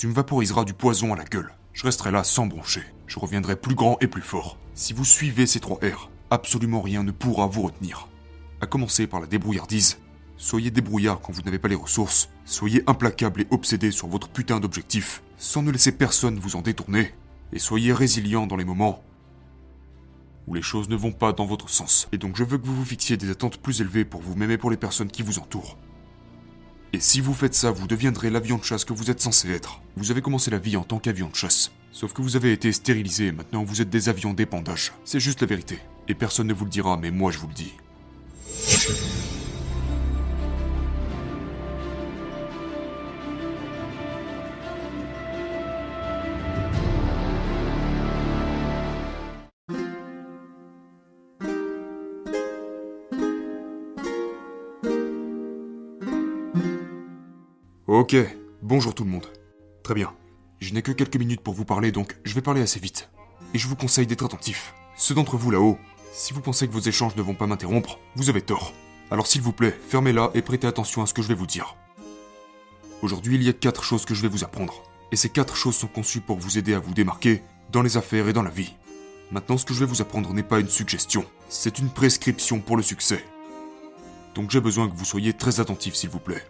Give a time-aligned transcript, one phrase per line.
[0.00, 1.52] tu me vaporiseras du poison à la gueule.
[1.74, 2.80] Je resterai là sans broncher.
[3.06, 4.56] Je reviendrai plus grand et plus fort.
[4.72, 8.08] Si vous suivez ces trois R, absolument rien ne pourra vous retenir.
[8.62, 9.98] À commencer par la débrouillardise.
[10.38, 12.30] Soyez débrouillard quand vous n'avez pas les ressources.
[12.46, 17.12] Soyez implacable et obsédé sur votre putain d'objectif, sans ne laisser personne vous en détourner.
[17.52, 19.04] Et soyez résilient dans les moments
[20.46, 22.08] où les choses ne vont pas dans votre sens.
[22.12, 24.56] Et donc je veux que vous vous fixiez des attentes plus élevées pour vous-même et
[24.56, 25.76] pour les personnes qui vous entourent.
[26.92, 29.80] Et si vous faites ça, vous deviendrez l'avion de chasse que vous êtes censé être.
[29.96, 31.70] Vous avez commencé la vie en tant qu'avion de chasse.
[31.92, 34.92] Sauf que vous avez été stérilisé et maintenant vous êtes des avions d'épandage.
[35.04, 35.78] C'est juste la vérité.
[36.08, 37.74] Et personne ne vous le dira, mais moi je vous le dis.
[57.92, 58.14] Ok,
[58.62, 59.26] bonjour tout le monde.
[59.82, 60.14] Très bien.
[60.60, 63.10] Je n'ai que quelques minutes pour vous parler, donc je vais parler assez vite.
[63.52, 64.74] Et je vous conseille d'être attentif.
[64.96, 65.76] Ceux d'entre vous là-haut,
[66.12, 68.74] si vous pensez que vos échanges ne vont pas m'interrompre, vous avez tort.
[69.10, 71.74] Alors s'il vous plaît, fermez-la et prêtez attention à ce que je vais vous dire.
[73.02, 74.84] Aujourd'hui, il y a quatre choses que je vais vous apprendre.
[75.10, 78.28] Et ces quatre choses sont conçues pour vous aider à vous démarquer dans les affaires
[78.28, 78.76] et dans la vie.
[79.32, 82.76] Maintenant, ce que je vais vous apprendre n'est pas une suggestion, c'est une prescription pour
[82.76, 83.24] le succès.
[84.36, 86.44] Donc j'ai besoin que vous soyez très attentif, s'il vous plaît.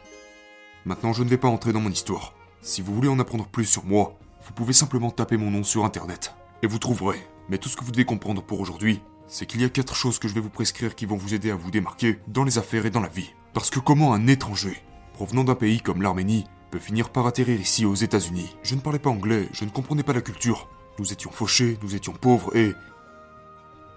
[0.87, 2.35] Maintenant, je ne vais pas entrer dans mon histoire.
[2.63, 5.85] Si vous voulez en apprendre plus sur moi, vous pouvez simplement taper mon nom sur
[5.85, 6.35] internet.
[6.63, 7.21] Et vous trouverez.
[7.49, 10.19] Mais tout ce que vous devez comprendre pour aujourd'hui, c'est qu'il y a quatre choses
[10.19, 12.87] que je vais vous prescrire qui vont vous aider à vous démarquer dans les affaires
[12.87, 13.35] et dans la vie.
[13.53, 17.85] Parce que comment un étranger, provenant d'un pays comme l'Arménie, peut finir par atterrir ici
[17.85, 18.57] aux États-Unis?
[18.63, 20.69] Je ne parlais pas anglais, je ne comprenais pas la culture.
[20.99, 22.75] Nous étions fauchés, nous étions pauvres et...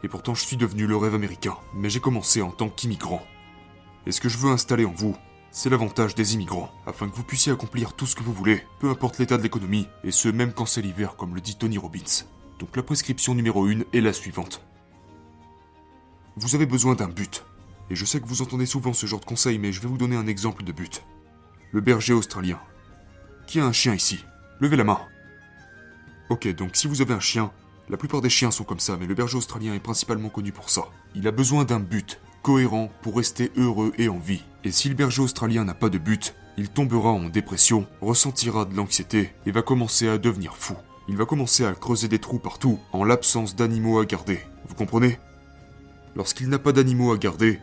[0.03, 1.55] Et pourtant je suis devenu le rêve américain.
[1.73, 3.21] Mais j'ai commencé en tant qu'immigrant.
[4.05, 5.15] Et ce que je veux installer en vous,
[5.53, 8.89] c'est l'avantage des immigrants, afin que vous puissiez accomplir tout ce que vous voulez, peu
[8.89, 12.25] importe l'état de l'économie, et ce même quand c'est l'hiver, comme le dit Tony Robbins.
[12.57, 14.65] Donc la prescription numéro 1 est la suivante.
[16.37, 17.45] Vous avez besoin d'un but.
[17.91, 19.99] Et je sais que vous entendez souvent ce genre de conseils, mais je vais vous
[19.99, 21.03] donner un exemple de but.
[21.71, 22.59] Le berger australien.
[23.45, 24.25] Qui a un chien ici?
[24.59, 25.01] Levez la main.
[26.29, 27.51] Ok, donc si vous avez un chien,
[27.89, 30.71] la plupart des chiens sont comme ça, mais le berger australien est principalement connu pour
[30.71, 30.85] ça.
[31.13, 34.43] Il a besoin d'un but, cohérent pour rester heureux et en vie.
[34.63, 38.75] Et si le berger australien n'a pas de but, il tombera en dépression, ressentira de
[38.75, 40.75] l'anxiété et va commencer à devenir fou.
[41.07, 44.39] Il va commencer à creuser des trous partout en l'absence d'animaux à garder.
[44.67, 45.17] Vous comprenez?
[46.15, 47.59] Lorsqu'il n'a pas d'animaux à garder,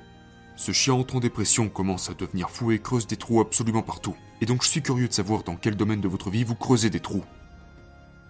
[0.56, 4.16] ce chien entre en dépression commence à devenir fou et creuse des trous absolument partout.
[4.40, 6.90] Et donc je suis curieux de savoir dans quel domaine de votre vie vous creusez
[6.90, 7.24] des trous.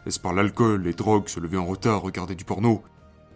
[0.06, 2.82] Est-ce par l'alcool, les drogues, se lever en retard, regarder du porno?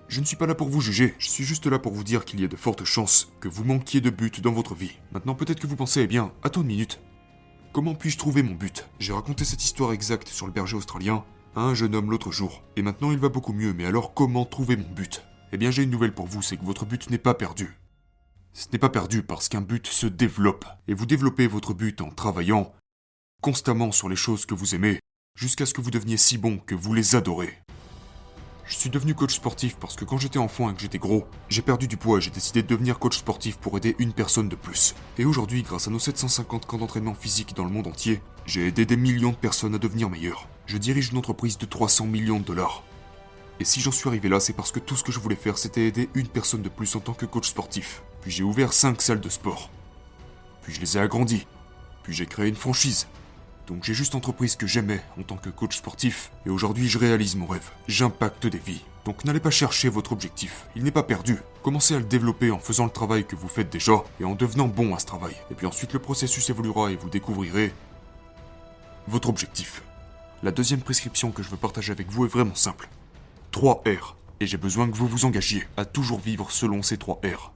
[0.09, 2.25] Je ne suis pas là pour vous juger, je suis juste là pour vous dire
[2.25, 4.98] qu'il y a de fortes chances que vous manquiez de but dans votre vie.
[5.12, 7.00] Maintenant peut-être que vous pensez, eh bien, attends une minute.
[7.72, 8.88] Comment puis-je trouver mon but?
[8.98, 11.25] J'ai raconté cette histoire exacte sur le berger australien
[11.56, 14.44] à un jeune homme l'autre jour, et maintenant il va beaucoup mieux, mais alors comment
[14.44, 15.25] trouver mon but?
[15.53, 17.78] Eh bien j'ai une nouvelle pour vous, c'est que votre but n'est pas perdu.
[18.53, 22.10] Ce n'est pas perdu parce qu'un but se développe, et vous développez votre but en
[22.10, 22.72] travaillant
[23.41, 25.00] constamment sur les choses que vous aimez,
[25.37, 27.63] jusqu'à ce que vous deveniez si bon que vous les adorez.
[28.66, 31.60] Je suis devenu coach sportif parce que quand j'étais enfant et que j'étais gros, j'ai
[31.60, 34.56] perdu du poids et j'ai décidé de devenir coach sportif pour aider une personne de
[34.56, 34.94] plus.
[35.19, 38.86] Et aujourd'hui, grâce à nos 750 camps d'entraînement physique dans le monde entier, j'ai aidé
[38.86, 40.48] des millions de personnes à devenir meilleures.
[40.64, 42.82] Je dirige une entreprise de 300 millions de dollars.
[43.60, 45.58] Et si j'en suis arrivé là, c'est parce que tout ce que je voulais faire,
[45.58, 48.02] c'était aider une personne de plus en tant que coach sportif.
[48.22, 49.69] Puis j'ai ouvert 5 salles de sport.
[50.62, 51.46] Puis je les ai agrandies.
[52.02, 53.08] Puis j'ai créé une franchise.
[53.66, 56.98] Donc j'ai juste entrepris ce que j'aimais en tant que coach sportif, et aujourd'hui je
[56.98, 57.70] réalise mon rêve.
[57.88, 58.82] J'impacte des vies.
[59.04, 61.38] Donc n'allez pas chercher votre objectif, il n'est pas perdu.
[61.62, 64.69] Commencez à le développer en faisant le travail que vous faites déjà, et en devenant
[64.69, 65.34] bon à ce travail.
[65.50, 67.72] Et puis ensuite le processus évoluera et vous découvrirez
[69.08, 69.82] votre objectif.
[70.42, 72.88] La deuxième prescription que je veux partager avec vous est vraiment simple.
[73.52, 74.16] 3 R.
[74.41, 77.53] Et j'ai besoin que vous vous engagiez à toujours vivre selon ces 3 R.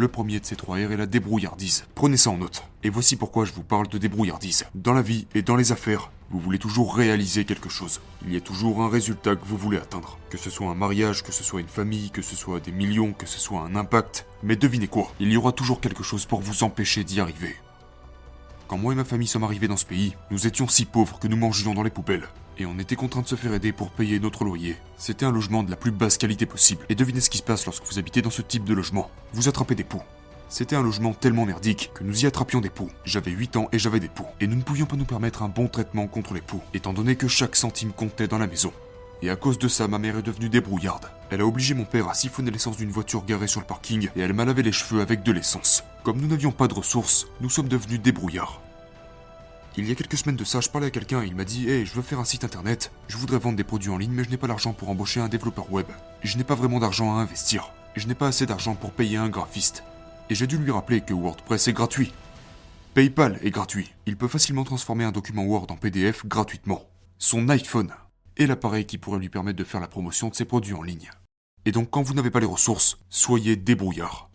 [0.00, 1.84] Le premier de ces trois R est la débrouillardise.
[1.96, 2.62] Prenez ça en note.
[2.84, 4.64] Et voici pourquoi je vous parle de débrouillardise.
[4.76, 8.00] Dans la vie et dans les affaires, vous voulez toujours réaliser quelque chose.
[8.24, 10.16] Il y a toujours un résultat que vous voulez atteindre.
[10.30, 13.12] Que ce soit un mariage, que ce soit une famille, que ce soit des millions,
[13.12, 14.24] que ce soit un impact.
[14.44, 17.56] Mais devinez quoi Il y aura toujours quelque chose pour vous empêcher d'y arriver.
[18.68, 21.26] Quand moi et ma famille sommes arrivés dans ce pays, nous étions si pauvres que
[21.26, 22.28] nous mangions dans les poubelles
[22.58, 24.76] et on était contraint de se faire aider pour payer notre loyer.
[24.98, 26.84] C'était un logement de la plus basse qualité possible.
[26.88, 29.10] Et devinez ce qui se passe lorsque vous habitez dans ce type de logement.
[29.32, 30.02] Vous attrapez des poux.
[30.50, 32.90] C'était un logement tellement merdique que nous y attrapions des poux.
[33.04, 34.26] J'avais 8 ans et j'avais des poux.
[34.40, 37.16] Et nous ne pouvions pas nous permettre un bon traitement contre les poux, étant donné
[37.16, 38.72] que chaque centime comptait dans la maison.
[39.20, 41.10] Et à cause de ça, ma mère est devenue débrouillarde.
[41.30, 44.20] Elle a obligé mon père à siphonner l'essence d'une voiture garée sur le parking et
[44.20, 45.82] elle m'a lavé les cheveux avec de l'essence.
[46.04, 48.62] Comme nous n'avions pas de ressources, nous sommes devenus débrouillards.
[49.76, 51.68] Il y a quelques semaines de ça, je parlais à quelqu'un et il m'a dit
[51.68, 54.24] Hey, je veux faire un site internet, je voudrais vendre des produits en ligne, mais
[54.24, 55.86] je n'ai pas l'argent pour embaucher un développeur web.
[56.22, 57.72] Je n'ai pas vraiment d'argent à investir.
[57.96, 59.82] Je n'ai pas assez d'argent pour payer un graphiste.
[60.30, 62.12] Et j'ai dû lui rappeler que WordPress est gratuit.
[62.94, 63.92] PayPal est gratuit.
[64.06, 66.82] Il peut facilement transformer un document Word en PDF gratuitement.
[67.18, 67.92] Son iPhone
[68.38, 71.10] est l'appareil qui pourrait lui permettre de faire la promotion de ses produits en ligne.
[71.64, 74.30] Et donc quand vous n'avez pas les ressources, soyez débrouillard.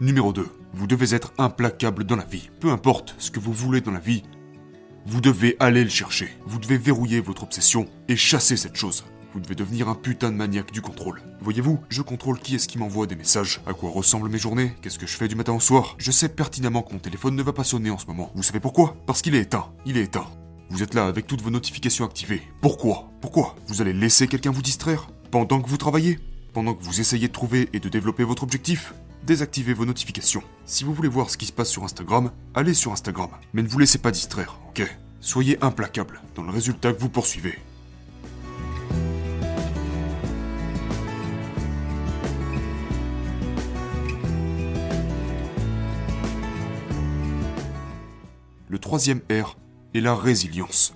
[0.00, 0.48] Numéro 2.
[0.72, 2.50] Vous devez être implacable dans la vie.
[2.60, 4.22] Peu importe ce que vous voulez dans la vie,
[5.04, 6.28] vous devez aller le chercher.
[6.46, 9.04] Vous devez verrouiller votre obsession et chasser cette chose.
[9.32, 11.22] Vous devez devenir un putain de maniaque du contrôle.
[11.40, 14.98] Voyez-vous, je contrôle qui est-ce qui m'envoie des messages, à quoi ressemblent mes journées, qu'est-ce
[14.98, 15.96] que je fais du matin au soir?
[15.98, 18.32] Je sais pertinemment que mon téléphone ne va pas sonner en ce moment.
[18.34, 18.96] Vous savez pourquoi?
[19.06, 19.66] Parce qu'il est éteint.
[19.84, 20.26] Il est éteint.
[20.70, 22.42] Vous êtes là avec toutes vos notifications activées.
[22.60, 23.10] Pourquoi?
[23.20, 23.54] Pourquoi?
[23.66, 25.08] Vous allez laisser quelqu'un vous distraire?
[25.30, 26.18] Pendant que vous travaillez?
[26.54, 28.94] Pendant que vous essayez de trouver et de développer votre objectif?
[29.26, 30.42] Désactivez vos notifications.
[30.64, 33.28] Si vous voulez voir ce qui se passe sur Instagram, allez sur Instagram.
[33.52, 34.82] Mais ne vous laissez pas distraire, ok?
[35.20, 37.58] Soyez implacable dans le résultat que vous poursuivez.
[48.78, 49.56] Le troisième R
[49.92, 50.94] est la résilience.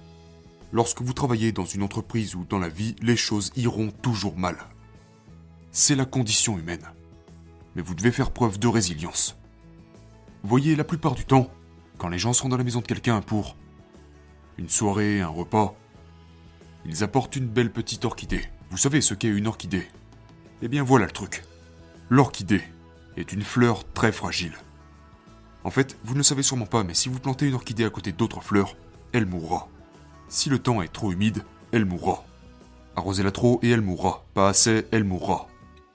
[0.71, 4.57] Lorsque vous travaillez dans une entreprise ou dans la vie, les choses iront toujours mal.
[5.73, 6.93] C'est la condition humaine.
[7.75, 9.37] Mais vous devez faire preuve de résilience.
[10.45, 11.51] Voyez, la plupart du temps,
[11.99, 13.57] quand les gens sont dans la maison de quelqu'un pour
[14.59, 15.75] une soirée, un repas,
[16.87, 18.45] ils apportent une belle petite orchidée.
[18.71, 19.89] Vous savez ce qu'est une orchidée?
[20.63, 21.43] Eh bien voilà le truc.
[22.11, 22.63] L'orchidée
[23.17, 24.55] est une fleur très fragile.
[25.65, 27.91] En fait, vous ne le savez sûrement pas, mais si vous plantez une orchidée à
[27.91, 28.77] côté d'autres fleurs,
[29.13, 29.69] elle mourra.
[30.29, 32.25] Si le temps est trop humide, elle mourra.
[32.97, 34.25] Arrosez-la trop et elle mourra.
[34.35, 35.49] Pas assez, elle mourra.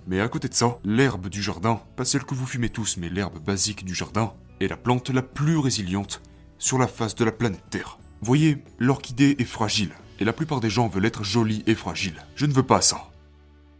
[0.07, 3.09] Mais à côté de ça, l'herbe du jardin, pas celle que vous fumez tous, mais
[3.09, 6.21] l'herbe basique du jardin, est la plante la plus résiliente
[6.57, 7.99] sur la face de la planète Terre.
[8.21, 12.23] Voyez, l'orchidée est fragile, et la plupart des gens veulent être jolis et fragiles.
[12.35, 13.09] Je ne veux pas ça.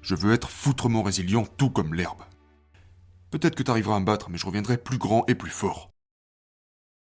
[0.01, 2.21] Je veux être foutrement résilient tout comme l'herbe.
[3.29, 5.91] Peut-être que t'arriveras à me battre, mais je reviendrai plus grand et plus fort.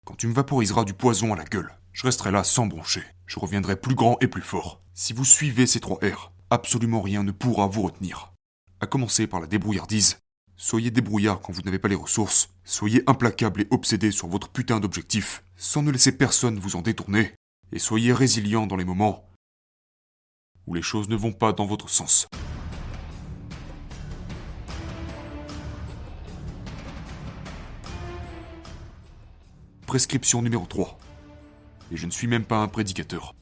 [0.06, 3.04] Quand tu me vaporiseras du poison à la gueule, je resterai là sans broncher.
[3.26, 4.82] Je reviendrai plus grand et plus fort.
[4.94, 8.32] Si vous suivez ces trois R, absolument rien ne pourra vous retenir.
[8.80, 10.18] À commencer par la débrouillardise.
[10.56, 12.50] Soyez débrouillard quand vous n'avez pas les ressources.
[12.64, 17.32] Soyez implacable et obsédé sur votre putain d'objectif, sans ne laisser personne vous en détourner.
[17.72, 19.28] Et soyez résilient dans les moments
[20.66, 22.26] où les choses ne vont pas dans votre sens.
[29.94, 30.98] Prescription numéro 3.
[31.92, 33.32] Et je ne suis même pas un prédicateur.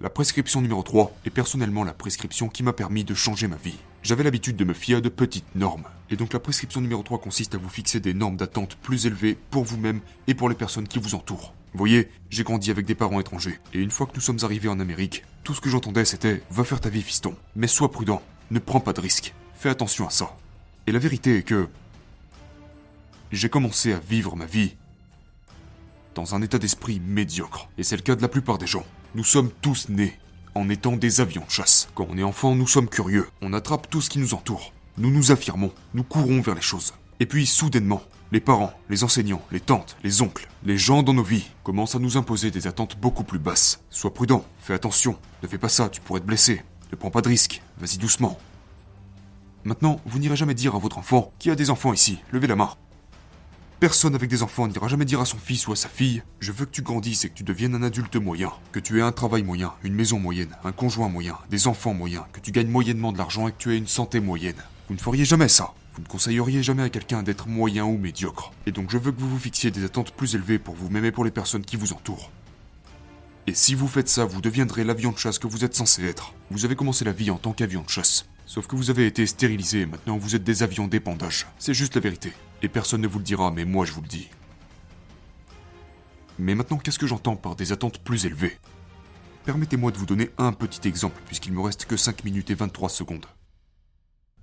[0.00, 3.76] La prescription numéro 3 est personnellement la prescription qui m'a permis de changer ma vie.
[4.02, 5.84] J'avais l'habitude de me fier à de petites normes.
[6.08, 9.36] Et donc la prescription numéro 3 consiste à vous fixer des normes d'attente plus élevées
[9.50, 11.52] pour vous-même et pour les personnes qui vous entourent.
[11.74, 13.58] Vous voyez, j'ai grandi avec des parents étrangers.
[13.74, 16.64] Et une fois que nous sommes arrivés en Amérique, tout ce que j'entendais c'était Va
[16.64, 17.36] faire ta vie, fiston.
[17.56, 18.22] Mais sois prudent.
[18.50, 19.34] Ne prends pas de risques.
[19.52, 20.34] Fais attention à ça.
[20.86, 21.68] Et la vérité est que.
[23.32, 24.78] J'ai commencé à vivre ma vie
[26.14, 27.68] dans un état d'esprit médiocre.
[27.78, 28.84] Et c'est le cas de la plupart des gens.
[29.14, 30.18] Nous sommes tous nés
[30.54, 31.88] en étant des avions de chasse.
[31.94, 33.28] Quand on est enfant, nous sommes curieux.
[33.42, 34.72] On attrape tout ce qui nous entoure.
[34.98, 35.72] Nous nous affirmons.
[35.94, 36.94] Nous courons vers les choses.
[37.20, 38.02] Et puis, soudainement,
[38.32, 41.98] les parents, les enseignants, les tantes, les oncles, les gens dans nos vies commencent à
[41.98, 43.82] nous imposer des attentes beaucoup plus basses.
[43.90, 46.62] Sois prudent, fais attention, ne fais pas ça, tu pourrais te blesser.
[46.92, 48.38] Ne prends pas de risques, vas-y doucement.
[49.64, 52.56] Maintenant, vous n'irez jamais dire à votre enfant qui a des enfants ici, levez la
[52.56, 52.70] main.
[53.80, 56.52] Personne avec des enfants n'ira jamais dire à son fils ou à sa fille Je
[56.52, 59.10] veux que tu grandisses et que tu deviennes un adulte moyen, que tu aies un
[59.10, 63.10] travail moyen, une maison moyenne, un conjoint moyen, des enfants moyens, que tu gagnes moyennement
[63.10, 64.62] de l'argent et que tu aies une santé moyenne.
[64.88, 65.72] Vous ne feriez jamais ça.
[65.94, 68.52] Vous ne conseilleriez jamais à quelqu'un d'être moyen ou médiocre.
[68.66, 71.12] Et donc je veux que vous vous fixiez des attentes plus élevées pour vous-même et
[71.12, 72.30] pour les personnes qui vous entourent.
[73.46, 76.34] Et si vous faites ça, vous deviendrez l'avion de chasse que vous êtes censé être.
[76.50, 78.26] Vous avez commencé la vie en tant qu'avion de chasse.
[78.50, 81.46] Sauf que vous avez été stérilisé et maintenant vous êtes des avions d'épandage.
[81.60, 82.32] C'est juste la vérité.
[82.62, 84.28] Et personne ne vous le dira, mais moi je vous le dis.
[86.36, 88.58] Mais maintenant, qu'est-ce que j'entends par des attentes plus élevées?
[89.44, 92.88] Permettez-moi de vous donner un petit exemple, puisqu'il me reste que 5 minutes et 23
[92.88, 93.26] secondes.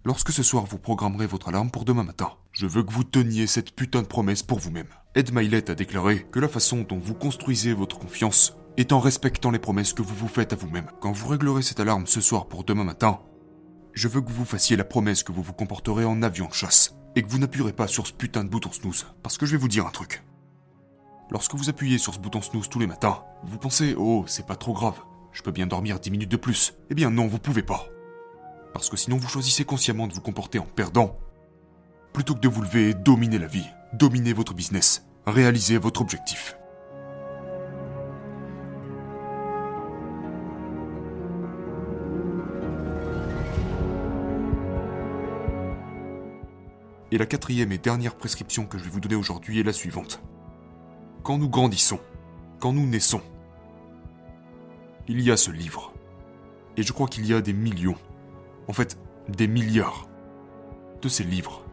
[0.06, 3.46] Lorsque ce soir vous programmerez votre alarme pour demain matin, je veux que vous teniez
[3.46, 4.88] cette putain de promesse pour vous-même.
[5.16, 9.52] Ed Milet a déclaré que la façon dont vous construisez votre confiance est en respectant
[9.52, 10.88] les promesses que vous vous faites à vous-même.
[11.02, 13.20] Quand vous réglerez cette alarme ce soir pour demain matin,
[13.98, 16.96] je veux que vous fassiez la promesse que vous vous comporterez en avion de chasse
[17.16, 19.08] et que vous n'appuierez pas sur ce putain de bouton snooze.
[19.24, 20.24] Parce que je vais vous dire un truc.
[21.32, 24.56] Lorsque vous appuyez sur ce bouton snooze tous les matins, vous pensez Oh, c'est pas
[24.56, 25.00] trop grave,
[25.34, 26.76] je peux bien dormir 10 minutes de plus.
[26.92, 27.88] Eh bien non, vous pouvez pas.
[28.72, 31.18] Parce que sinon vous choisissez consciemment de vous comporter en perdant.
[32.14, 36.56] Plutôt que de vous lever et dominer la vie, dominer votre business, réaliser votre objectif.
[47.18, 50.22] Et la quatrième et dernière prescription que je vais vous donner aujourd'hui est la suivante.
[51.24, 52.00] Quand nous grandissons,
[52.60, 53.24] quand nous naissons,
[55.08, 55.94] il y a ce livre.
[56.76, 57.96] Et je crois qu'il y a des millions,
[58.68, 60.08] en fait des milliards,
[61.02, 61.66] de ces livres,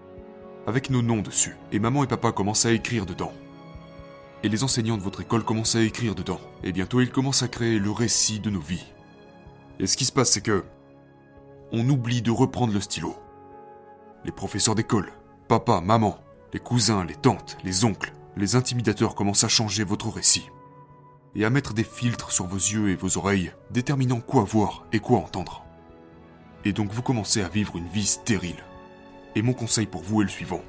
[0.67, 1.59] avec nos noms dessus.
[1.73, 3.35] Et maman et papa commencent à écrire dedans.
[4.45, 6.41] Et les enseignants de votre école commencent à écrire dedans.
[6.63, 8.87] Et bientôt ils commencent à créer le récit de nos vies.
[9.79, 10.65] Et ce qui se passe, c'est que...
[11.71, 13.15] On oublie de reprendre le stylo.
[14.25, 15.13] Les professeurs d'école,
[15.47, 16.19] Papa, maman,
[16.55, 20.49] les cousins, les tantes, les oncles, les intimidateurs commencent à changer votre récit.
[21.35, 25.01] Et à mettre des filtres sur vos yeux et vos oreilles, déterminant quoi voir et
[25.01, 25.63] quoi entendre.
[26.65, 28.65] Et donc vous commencez à vivre une vie stérile.
[29.35, 30.63] Et mon conseil pour vous est le suivant.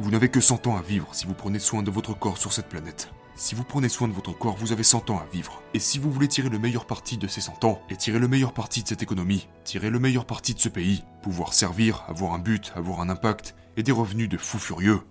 [0.00, 2.52] Vous n'avez que 100 ans à vivre si vous prenez soin de votre corps sur
[2.52, 3.12] cette planète.
[3.38, 5.62] Si vous prenez soin de votre corps, vous avez 100 ans à vivre.
[5.72, 8.26] Et si vous voulez tirer le meilleur parti de ces 100 ans, et tirer le
[8.26, 12.32] meilleur parti de cette économie, tirer le meilleur parti de ce pays, pouvoir servir, avoir
[12.32, 15.02] un but, avoir un impact, et des revenus de fous furieux,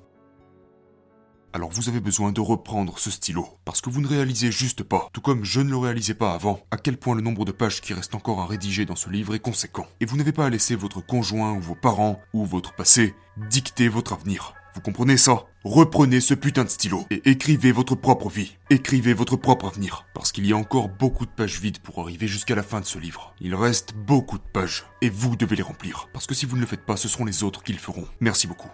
[1.53, 5.07] alors vous avez besoin de reprendre ce stylo, parce que vous ne réalisez juste pas,
[5.13, 7.79] tout comme je ne le réalisais pas avant, à quel point le nombre de pages
[7.79, 9.87] qui restent encore à rédiger dans ce livre est conséquent.
[10.01, 13.15] Et vous n'avez pas à laisser votre conjoint ou vos parents ou votre passé
[13.49, 14.56] dicter votre avenir.
[14.77, 15.45] Vous comprenez ça?
[15.63, 18.57] Reprenez ce putain de stylo et écrivez votre propre vie.
[18.69, 20.05] Écrivez votre propre avenir.
[20.13, 22.85] Parce qu'il y a encore beaucoup de pages vides pour arriver jusqu'à la fin de
[22.85, 23.33] ce livre.
[23.41, 24.85] Il reste beaucoup de pages.
[25.01, 26.09] Et vous devez les remplir.
[26.13, 28.05] Parce que si vous ne le faites pas, ce seront les autres qui le feront.
[28.19, 28.69] Merci beaucoup.